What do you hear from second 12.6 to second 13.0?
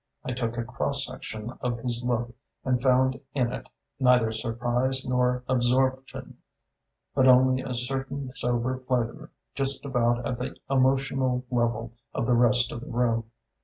of the